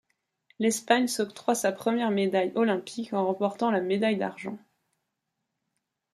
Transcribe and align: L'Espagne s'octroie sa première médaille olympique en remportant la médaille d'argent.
L'Espagne 0.57 1.07
s'octroie 1.07 1.53
sa 1.53 1.71
première 1.71 2.09
médaille 2.09 2.51
olympique 2.55 3.13
en 3.13 3.23
remportant 3.23 3.69
la 3.69 3.81
médaille 3.81 4.17
d'argent. 4.17 4.57